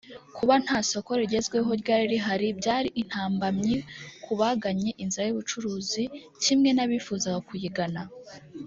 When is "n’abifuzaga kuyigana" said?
6.73-8.01